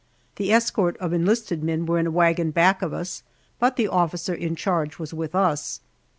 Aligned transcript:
The 0.37 0.51
escort 0.51 0.97
of 0.97 1.13
enlisted 1.13 1.61
men 1.63 1.85
were 1.85 1.99
in 1.99 2.07
a 2.07 2.09
wagon 2.09 2.49
back 2.49 2.81
of 2.81 2.91
us, 2.91 3.21
but 3.59 3.75
the 3.75 3.87
officer 3.87 4.33
in 4.33 4.55
charge 4.55 4.97
was 4.97 5.13
with 5.13 5.35
us. 5.35 5.79